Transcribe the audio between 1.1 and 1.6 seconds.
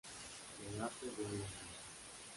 hoy en día".